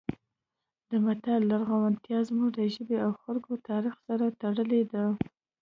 د 0.89 0.91
متل 1.05 1.41
لرغونتیا 1.51 2.19
زموږ 2.29 2.49
د 2.55 2.61
ژبې 2.73 2.97
او 3.05 3.11
خلکو 3.21 3.51
تاریخ 3.69 3.95
سره 4.07 4.25
تړلې 4.41 4.81
ده 4.91 5.03